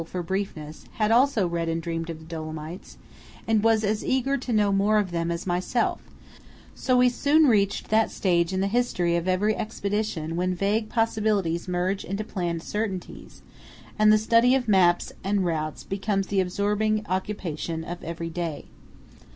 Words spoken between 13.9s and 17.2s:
and the study of maps and routes becomes the absorbing